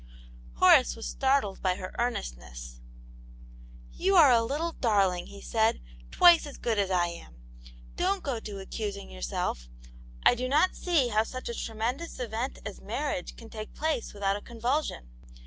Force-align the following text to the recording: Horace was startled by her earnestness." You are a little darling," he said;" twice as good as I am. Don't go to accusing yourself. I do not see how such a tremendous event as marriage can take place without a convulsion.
Horace 0.55 0.95
was 0.95 1.05
startled 1.07 1.61
by 1.61 1.75
her 1.75 1.93
earnestness." 1.99 2.81
You 4.03 4.15
are 4.15 4.31
a 4.31 4.41
little 4.41 4.71
darling," 4.71 5.27
he 5.27 5.41
said;" 5.41 5.79
twice 6.11 6.47
as 6.47 6.57
good 6.57 6.79
as 6.79 6.89
I 6.89 7.05
am. 7.09 7.35
Don't 7.97 8.23
go 8.23 8.39
to 8.39 8.57
accusing 8.59 9.11
yourself. 9.11 9.69
I 10.23 10.33
do 10.33 10.49
not 10.49 10.75
see 10.75 11.09
how 11.09 11.23
such 11.23 11.49
a 11.49 11.53
tremendous 11.53 12.19
event 12.19 12.57
as 12.65 12.81
marriage 12.81 13.35
can 13.35 13.51
take 13.51 13.75
place 13.75 14.11
without 14.11 14.35
a 14.35 14.41
convulsion. 14.41 15.11